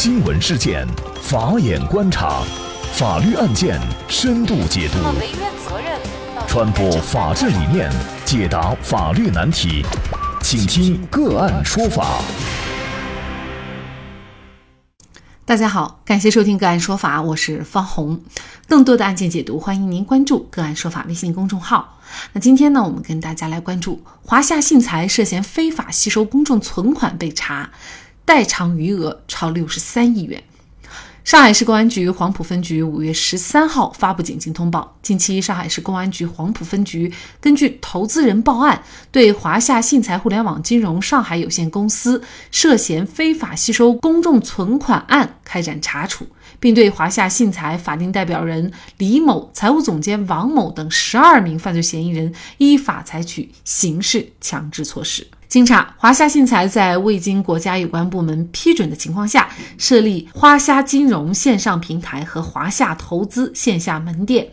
[0.00, 0.86] 新闻事件，
[1.20, 2.44] 法眼观察，
[2.92, 4.98] 法律案件深度解读，
[6.46, 7.90] 传播法治理念，
[8.24, 9.84] 解答法律难题，
[10.40, 12.22] 请听个案说法。
[15.44, 18.22] 大家好，感谢收听个案说法，我是方红。
[18.68, 21.98] 更多的案件解读，欢迎您关注个案说法微信公众号。
[22.34, 27.70] 那今天呢，我们跟大家来关注华夏信财涉嫌非法吸收公众存款被查。
[28.28, 30.42] 代偿余额超六十三亿元。
[31.24, 46.26] 上海市公安局黄埔分局五月十三号发布警情通报，近期上海市公安局黄浦分局根据投资人报案，对华夏信财互联网金融上海有限公司涉嫌非法吸收公众存款案开展查处，
[46.60, 55.26] 并对华夏信财法定代表人李某、财务总监王某等十二名犯罪嫌疑人依法采取刑事强制措施。
[55.48, 59.48] 经查，华夏信财在未经国家有关部门批准的情况下，
[59.78, 64.46] 设立花虾金融线上平台和华夏投资线下门店，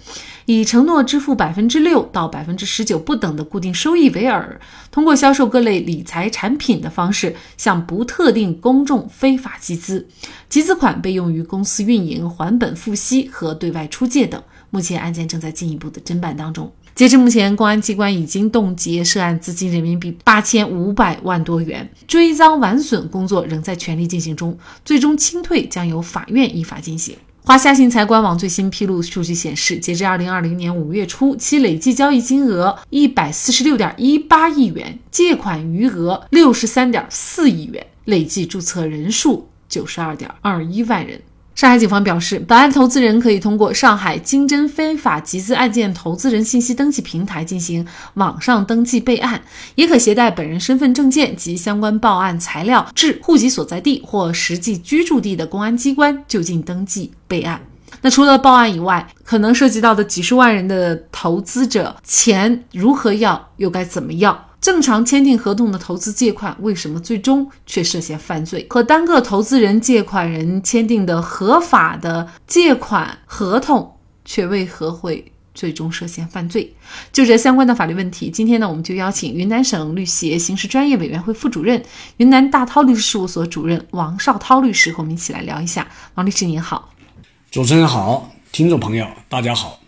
[0.45, 4.41] 以承诺支付百分之六到百分之十九不等的固定收益为饵，
[4.89, 10.07] 通过销售各类理财产品的方式，向不特定公众非法集资，
[10.47, 14.41] 集资款被用于公司运营、还本付息和对外出借等。
[14.69, 16.71] 目前案件正在进一步的侦办当中。
[16.95, 27.17] 截至目前，公安机关已经冻结涉案资金人民币八千五百万多元，追赃挽损工作仍在全力进行中，最终清退将由法院依法进行。
[27.43, 41.19] 华夏信财官网最新披露数据显示，截至二零二零年五月初，其累计交易金额一百四十六点一八亿元，借款余额六十三点四亿元，累计注册人数九十二点二一万人。
[41.55, 49.41] 上海警方表示，本案投资人可以通过上海经侦非法集资案件投资人信息登记平台进行网上登记备案，
[49.75, 57.61] 也可携带本人身份证件及相关报案材料至户籍所在地或实际居住地的公安机关就近登记备案。
[58.01, 64.38] 那除了报案以外，可能涉及到的几十万人的投资者钱如何要，又该怎么要？
[64.65, 68.65] 正常签订合同的投资借款，为什么最终却涉嫌犯罪？
[68.67, 73.95] 和单个投资人、借款人签订的合法的借款合同，
[74.25, 76.75] 却为何会最终涉嫌犯罪？
[77.13, 81.85] 就这相关的法律问题，今天呢，我们就邀请云南省律协刑事专业委员会副主任、
[82.17, 85.87] 云南大韬律师事务所主任王绍涛律师和我们一起来聊一下。
[86.15, 86.91] 王律师您好，
[87.51, 89.79] 主持人好，听众朋友大家好。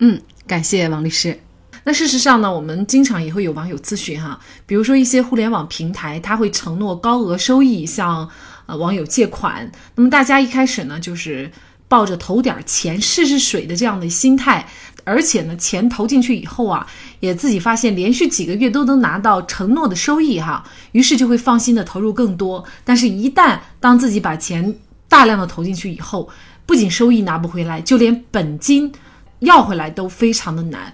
[0.00, 1.45] 嗯，感谢王律师。
[1.88, 8.28] 那事实上呢，我们经常也会有网友咨询哈，比如说一些互联网平台，他会承诺高额收益向
[8.66, 11.48] 呃网友借款，那么大家一开始呢，就是
[11.86, 14.66] 抱着投点钱试试水的这样的心态，
[15.04, 16.84] 而且呢，钱投进去以后啊，
[17.20, 22.64] 也自己发现连续几个月都能拿到承诺的收益哈，于是就会放心的投入更多。
[22.82, 24.74] 但是，一旦当自己把钱
[25.08, 26.28] 大量的投进去以后，
[26.66, 28.92] 不仅收益拿不回来，就连本金
[29.38, 30.92] 要回来都非常的难。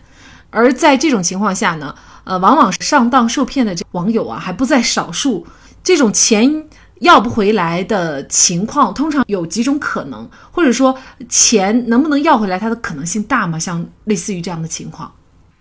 [0.53, 5.45] 而在这种情况下呢，呃，往往上当受骗的这网友啊，还不在少数。
[5.83, 6.69] 这种钱
[7.01, 10.97] 要不回来的情况，通常有几种可能，或者说
[11.29, 13.59] 钱能不能要回来，它的可能性大吗？
[13.59, 15.11] 像类似于这样的情况。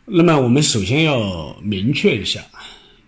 [0.06, 2.42] 那么我们首先要明确一下，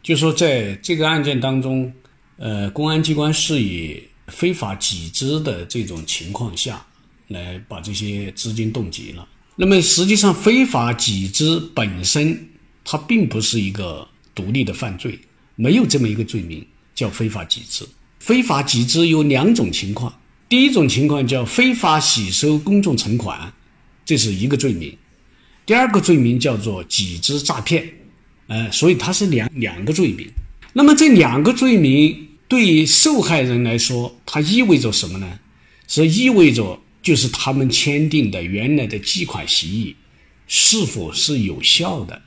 [0.02, 1.92] 就说在这个案件当中，
[2.38, 6.82] 呃，公安机关是以非法集资的这种情况下
[7.28, 9.28] 来把这些资金冻结了。
[9.56, 12.50] 那么实际上，非法集资本身
[12.84, 15.20] 它并不是一个独立的犯罪，
[15.56, 16.66] 没有这么一个罪名
[16.96, 17.88] 叫非法集资。
[18.20, 20.12] 非法集资有两种情况，
[20.50, 23.54] 第一种情况叫非法吸收公众存款，
[24.04, 24.92] 这是一个罪名；
[25.68, 27.88] 第二个罪名叫做集资诈骗，
[28.48, 30.28] 呃，所以它是两两个罪名。
[30.74, 35.40] 那么这两个罪名对于受害人来说，它意味着什么呢？
[35.88, 36.80] 是意味着。
[37.04, 39.96] 就是他们签订的原来的借款协议
[40.48, 42.22] 是否是有效的？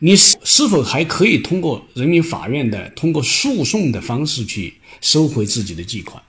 [0.00, 6.22] 你是是否还可以通过人民法院的通过诉讼的方式去收回自己的借款？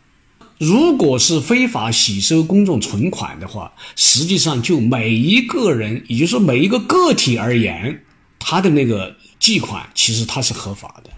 [0.57, 8.03] 如果是非法吸收公众存款的话，实际上就每一个人，也就是说每一个个体而言，
[8.39, 11.11] 他的那个借款其实他是合法的。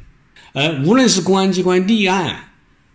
[0.53, 2.50] 而无论是公安机关立案。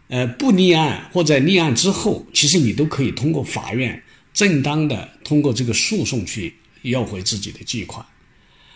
[0.09, 4.01] 呃，不立案或者立案之后，其实你都可以通过法院
[4.33, 8.07] 正当的通过这个诉讼去要回自己的借款。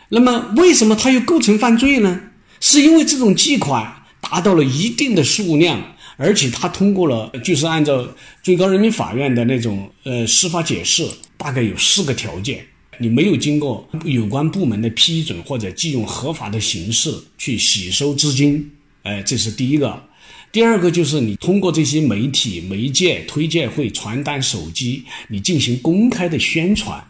[0.09, 2.21] 那么，为什么他又构成犯罪呢？
[2.59, 8.12] 是因为这种借款达到了一定的数量，而且他通过了，就是按照
[8.43, 12.67] 最高人民法院的那种呃司法解释，大概有四个条件：
[12.99, 18.69] 你没有经过有关部门的批准，或者借用合法的形式去吸收资金，
[19.05, 20.09] 哎，这是第一个。
[20.52, 27.05] 第二个就是你通过这些媒体媒介、推荐会、传单、手机，你进行公开的宣传。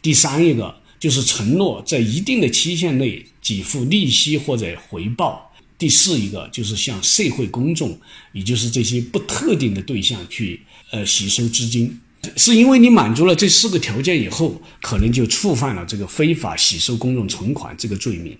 [0.00, 5.52] 第三一个就是承诺在一定的期限内给付利息或者回报。
[5.76, 7.98] 第四一个就是向社会公众，
[8.32, 10.60] 也就是这些不特定的对象去
[10.92, 11.98] 呃吸收资金。
[12.36, 18.36] 是因为你满足了这四个条件以后，可能就触犯了这个非法吸收公众存款这个罪名。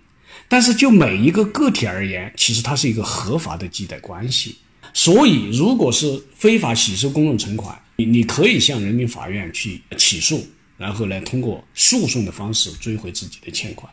[0.49, 4.57] 但是就每一个个体而言，其实它是一个合法的借贷关系。
[4.95, 10.47] 所以，如果是非法吸收公众存款，你你可以向人民法院去起诉，
[10.77, 13.93] 然后呢，通过诉讼的方式追回自己的欠款，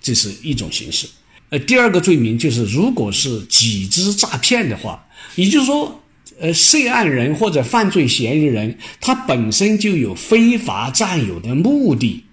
[0.00, 1.06] 这是一种形式。
[1.50, 5.06] 呃，第二个罪名就是，如果是集资诈骗的话，
[5.36, 6.00] 也就是说。
[6.40, 12.23] 呃，涉案人或者犯罪嫌疑人，他本身就有非法占有的目的，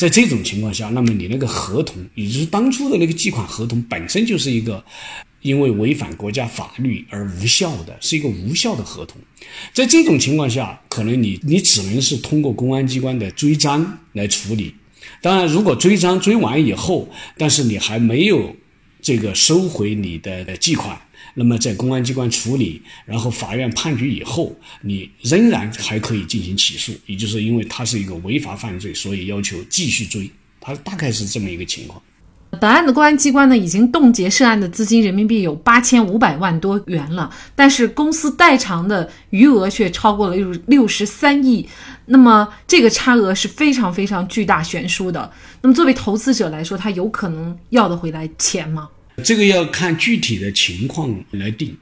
[0.00, 4.82] 在这种情况下，那么你那个合同，也就是当初的那个借款合同，本身就是一个
[5.42, 9.20] 因为违反国家法律而无效的，是一个无效的合同。
[9.74, 14.74] 在这种情况下，可能你你只能是通过公安机关的追赃来处理。
[15.20, 17.06] 当然，如果追赃追完以后，
[17.36, 18.56] 但是你还没有
[19.02, 20.98] 这个收回你的借款。
[21.34, 30.30] 那么在公安机关处理，然后法院判决以后，你仍然还可以进行起诉，也就是因为它是一个违法犯罪，所以要求继续追。
[30.60, 32.02] 它大概是这么一个情况。
[32.60, 41.66] 本案的公安机关呢，已经冻结涉案的资金人民币有八千五百万多元了，但是公司代偿的余额却超过了六六十三亿。
[42.06, 45.32] 那么这个差额是非常非常巨大悬殊的。
[45.62, 48.88] 那么作为投资者来说，他有可能要得回来钱吗？
[49.22, 51.76] 这个要看具体的情况来定。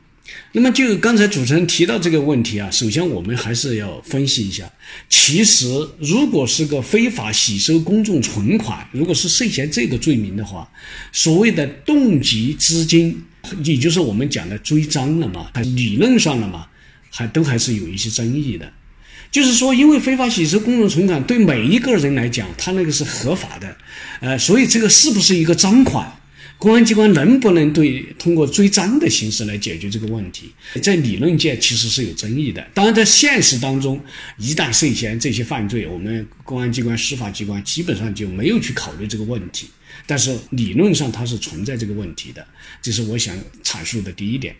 [0.52, 4.70] 那么，就刚才主持人提到这个问题啊，首先我们还是要分析一下。
[5.08, 5.66] 其实，
[5.98, 10.70] 如果是个非法吸收公众存款，如果是涉嫌这个罪名的话，
[11.12, 13.22] 所谓的冻结资金，
[13.64, 16.66] 也就是我们讲的追赃了嘛，理论上了嘛，
[17.10, 18.70] 还都还是有一些争议的。
[19.30, 23.76] 就是说，因为非法吸收公众存款对每一个人来讲，他那个是合法的，
[24.20, 26.17] 呃，所以这个是不是一个赃款？
[26.58, 30.50] 公安机关能不能对通过追赃的形式来解决这个问题，
[30.82, 32.66] 在理论界其实是有争议的。
[32.74, 34.00] 当然，在现实当中，
[34.38, 39.68] 一旦涉嫌这些犯罪，我们公安机关、司法机关基本上就没有去考虑这个问题。
[40.04, 42.44] 但是理论上它是存在这个问题的，
[42.82, 44.54] 这是我想阐述的第一点。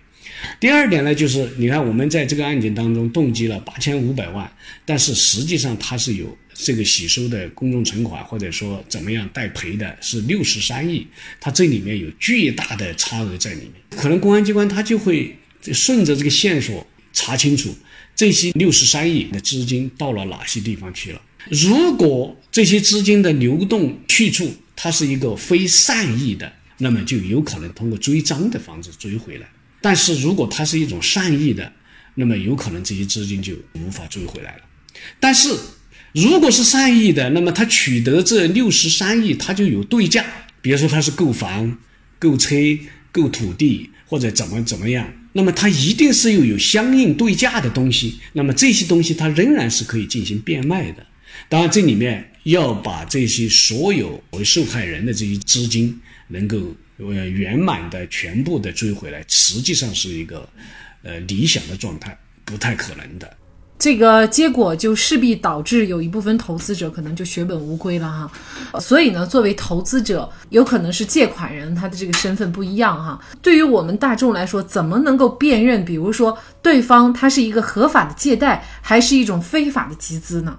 [0.61, 4.49] 第二点呢，就是你看我们在这个案件当中动机了八千五百万，
[4.85, 11.07] 但是实际上它是有这个吸收的公众存款，或者说怎么样代赔的是六十三亿，
[11.41, 15.39] 它这里面有巨大的差额在里面，可能公安机关他就会
[15.73, 17.73] 顺着这个线索查清楚
[18.17, 21.23] 这些六十三亿的资金到了哪些地方去了。
[21.51, 29.49] 如果这些资金的流动去处它是一个非善意的，那么就有可能通过追赃的方式追回来。
[29.81, 31.73] 但是如果它是一种善意的，
[32.17, 34.63] 那么有可能这些资金就无法追回来了。
[35.21, 35.57] 但是
[36.13, 40.25] 如果是善意的，那么他取得这六十三亿，他就有对价，
[40.61, 41.79] 比如说他是购房、
[42.19, 42.57] 购车、
[43.13, 48.19] 购土地或者怎么怎么样，那么他一定是又有相应对价的东西。
[48.33, 51.07] 那么这些东西他仍然是可以进行变卖的。
[51.49, 56.77] 当然，这里面要把这些所有为受害人的这些资金能够。
[57.01, 60.49] 呃，圆满的全部的追回来，实际上是一个，
[61.05, 63.37] 呃，理想的状态，不太可能的。
[63.79, 68.81] 这个结果就势必导致有一部分投资者可能就血本无归了哈。
[68.81, 73.21] 所以呢，作为投资者，有可能是借款人，他的这个身份不一样哈。
[73.41, 80.59] 对于我们大众来说，怎么能够辨认，比如说对方他是一个合法的借贷，还是一种非法的集资呢？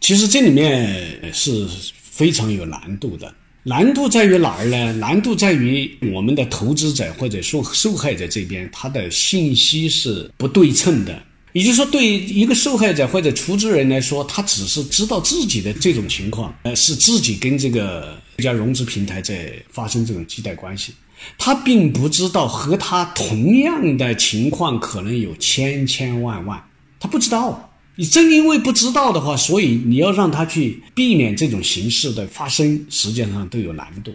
[0.00, 3.32] 其实这里面是非常有难度的。
[3.64, 4.92] 难度在于哪儿呢？
[4.94, 11.22] 难度在于我们的投资者或者说受害者这边，他的信息是不对称的。
[11.52, 20.92] 也就是说，对于一个受害者或者出资人来说，他只是知道自己的这种情况，呃，是自己跟这个这家融资平台在发生这种借贷关系，
[21.36, 26.62] 他并不知道和他同样的情况可能有千千万万，
[26.98, 27.68] 他不知道。
[27.94, 34.10] 你正因为不知道的话，所以你要让他去避免这种形式的发生，实际上都有难度。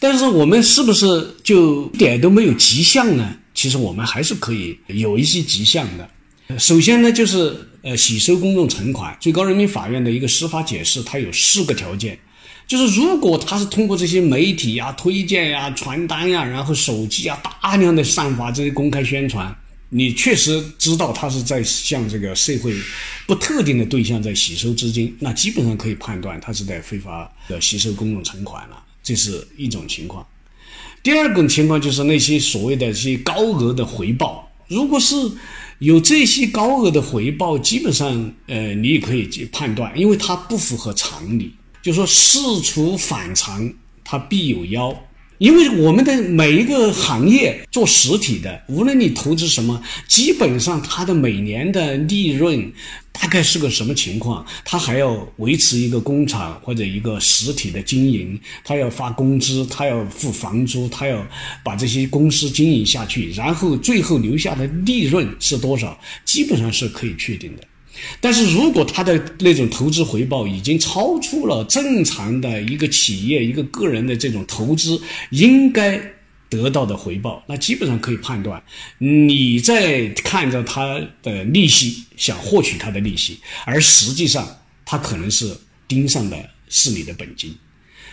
[0.00, 3.36] 但是我们是不是就一点都没有迹象呢？
[3.52, 6.08] 其实我们还是可以有一些迹象的。
[6.58, 12.18] 首先呢，就是呃，吸收公众存款，最高人民法院的一个司法解释，它有四个条件，
[12.66, 19.54] 就是如果他是通过这些媒体呀、推荐呀、传单呀，然后手机啊大量的散发这些公开宣传。
[19.90, 22.74] 你确实知道他是在向这个社会
[23.26, 30.26] 不特定的对象在吸收资金，那基本上可以判断他是在非法的吸收公众存款了，这是一种情况。
[31.02, 35.14] 第二种情况就是那些所谓的这些高额的回报，如果是
[35.78, 41.52] 有这些高额的回报，基本上呃，你也可以去判断，因为它不符合常理。
[41.82, 44.94] 就说事出反常，它必有妖。
[45.38, 52.72] 因为我们的每一个行业做实体的，无论你投资什么，基本上它的每年的利润
[53.20, 54.44] 大概是个什么情况？
[54.64, 61.24] 他还要维持一个工厂或者一个实体的经营，他要发工资，他要付房租，他要
[61.62, 65.98] 把这些公司经营下去，然后最后留下的利润是多少？
[66.24, 67.62] 基本上是可以确定的。
[68.20, 75.98] 但是如果他的那种投资回报已经超出了正常的一个企业、一个个人的这种投资应该
[76.48, 78.62] 得到的回报，那基本上可以判断，
[78.98, 84.46] 你在看着他的利息，想获取他的利息，而实际上
[84.84, 85.56] 他可能是
[85.88, 86.36] 盯上的
[86.68, 87.54] 是你的本金。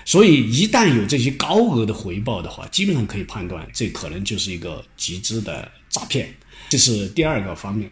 [0.04, 6.34] 所以一旦有这些高额的回报的话，基本上可以判断这可能就是一个集资的诈骗。
[6.70, 7.92] 这是第二个方面。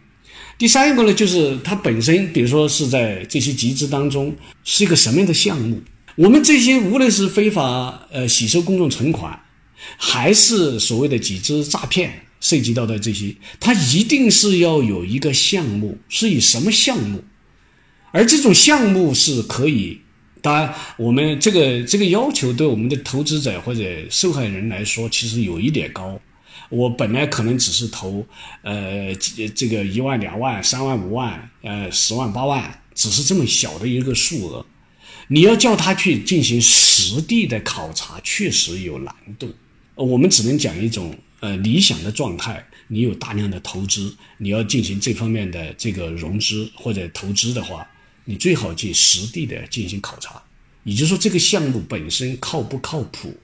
[0.58, 5.80] 第三一个呢，就是它本身，比如说是在这些集资当中是一个什么样的项目？
[6.16, 9.40] 我们这些无论是非法呃洗收公众存款，
[9.96, 17.22] 还是所谓的集资诈骗涉及到的这些，它一定是要有一个项目，是以什么项目？
[18.12, 20.00] 而这种项目是可以，
[20.42, 26.20] 当然我们这个这个要求对我们的投资者或者受害人来说，其实有一点高。
[26.68, 28.24] 我本来可能只是投，
[28.62, 29.12] 呃，
[29.56, 34.64] 这个一万、两万、三万、五万，呃，十万、八万，只是这么小的一个数额，
[35.26, 39.52] 你要叫他去进行实地的考察，确实有难度。
[40.04, 47.86] 我们只能讲一种呃理想的状态，你有大量的投资，你要进行这方面的这个融资或者投资的话，
[48.24, 50.42] 你最好去实地的进行考察，
[50.84, 53.34] 也就是说这个项目本身靠不靠谱。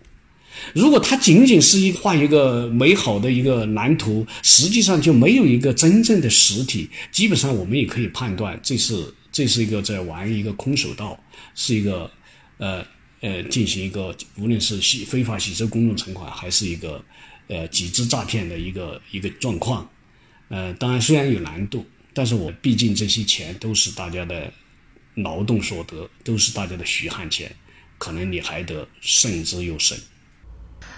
[0.72, 8.94] 如果它仅仅是一画一个美好的一个蓝图，实际上就没有一个真正的实体，基本上我们也可以判断，这是
[9.30, 11.22] 这是一个在玩一个空手道，
[11.54, 12.10] 是一个，
[12.56, 12.82] 呃
[13.26, 17.04] 呃，进行一个无论是洗非法洗收公众存款，还是一个，
[17.48, 19.84] 呃，集资诈骗的一个一个状况。
[20.48, 24.52] 呃，当然虽然有难度，但是我毕竟这些钱都是大家的
[25.16, 27.50] 劳动所得，都是大家的血汗钱，
[27.98, 29.98] 可能你还得慎之又慎。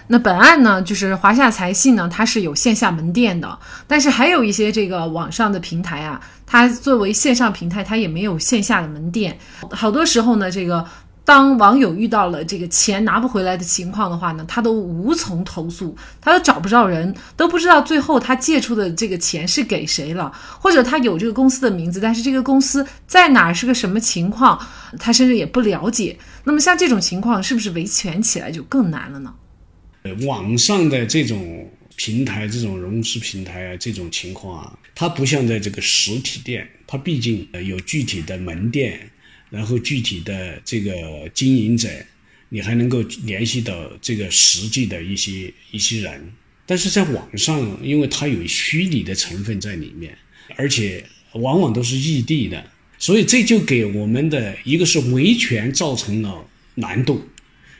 [0.07, 9.35] 那本案呢，就是华夏财信呢，它是有线下门店的，但是还有一些这个网上的平台啊，它作为线上平台，它也没有线下的门店。
[9.71, 10.85] 好多时候呢，这个
[11.29, 24.59] 当网友遇到了这个钱拿不回来的情况的话呢，他都无从投诉，他都找不着人，都不知道最后他借出的这个钱是给谁了，或者他有这个公司的名字，但是这个公司在哪是个什么情况，
[24.97, 26.17] 他甚至也不了解。
[26.45, 29.31] 那么像这种情况，是不是维权起来就更难了呢？
[30.01, 39.11] 呃网上的这种平台、这种融资平台啊，这种情况啊，它不像在这个实体店，它毕竟有具体的门店，
[39.49, 40.93] 然后具体的这个
[41.33, 41.89] 经营者，
[42.49, 46.31] 你还能够联系到这个实际的一些一些人。
[46.65, 50.15] 但是在网上，因为它有虚拟的成分在里面，
[50.55, 51.03] 而且
[51.33, 52.63] 往往都是异地的，
[52.99, 57.27] 所以这就给我们的一个是维权造成了难度。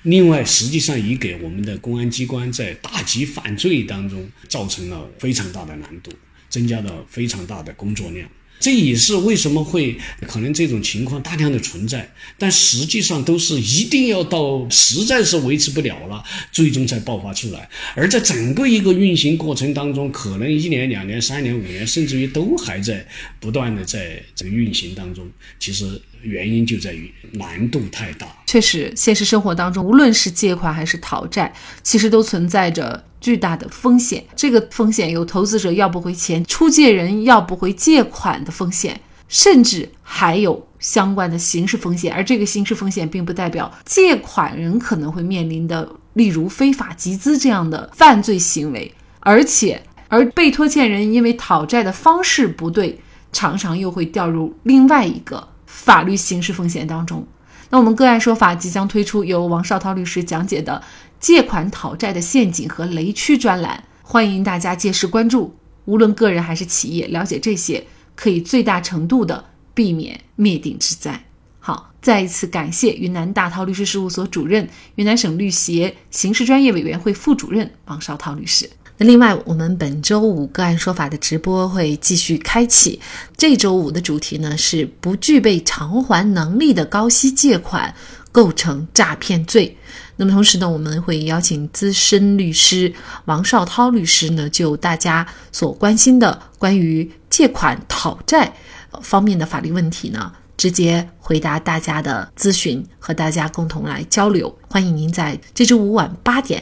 [0.04, 6.12] 另外，实际上也给我们的公安机关在打击犯罪当中造成了非常大的难度，
[6.50, 8.28] 增加了非常大的工作量。
[8.60, 9.98] 这也是为什么会
[10.28, 17.70] 可能这种情况大量的存在，但实际上都是一定要到实在是维持不了了，最终才爆发出来。
[17.96, 23.08] 而在整个一个运行过程当中，可能一年、两年、三年、五年，甚至于都还在
[23.40, 25.30] 不断的在这个运行当中。
[25.60, 28.28] 其实原因就在于难度太大。
[28.46, 33.04] 确实，现实生活当中，无论是借款还是讨债，其实都存在着。
[33.22, 38.98] 巨大的风险，这个风险有投资者要不回钱，出借人要不回借款的风险，
[39.28, 42.14] 甚至还有相关的刑事风险。
[42.14, 52.98] 而这个刑事风险并不代表借款人可能会面临的，例如非法集资这样的犯罪行为，而且而被拖欠人因为讨债的方式不对，
[53.34, 57.26] 常常又会掉入另外一个法律刑事风险当中。
[57.70, 60.82] 那我们个案说法即将推出，由王绍涛律师讲解的。
[61.20, 65.54] 借款讨债的陷阱和雷区专栏，欢迎大家届时关注。
[65.84, 67.86] 无论个人还是企业，了解这些
[68.16, 71.26] 可以最大程度的避免灭顶之灾。
[71.60, 78.70] 好，再一次感谢云南大韬律师事务所主任、云南省律协刑事专业委员会副主任王绍涛律师。
[79.02, 83.00] 那另外，我们本周五个案说法的直播会继续开启。
[83.38, 87.96] 这周五的主题呢是不具备偿还能力的高息借款
[88.30, 89.78] 构成诈骗罪。
[90.18, 98.54] 那么同时呢，我们会邀请资深律师王绍涛律师呢，就大家所关心的关于借款讨债
[99.02, 104.54] 方面的法律问题呢，直接回答大家的咨询，和大家共同来交流。
[104.68, 106.62] 欢迎您在这周五晚八点